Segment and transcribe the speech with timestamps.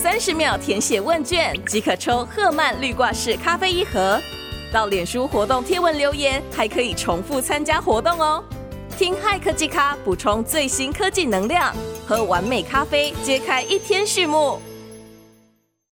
[0.00, 4.20] 三十秒填写问卷即可抽赫曼绿挂式咖啡一盒。
[4.72, 8.44] 到脸书活动贴文留言还可以重复参加活动哦。
[8.96, 11.74] 听嗨科技咖补充最新科技能量，
[12.06, 14.62] 喝完美咖啡，揭开一天序幕。